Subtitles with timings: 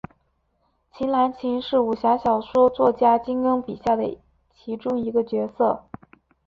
[0.91, 4.17] 秦南琴是武侠小说作家金庸笔下的
[4.51, 5.83] 其中一个角色。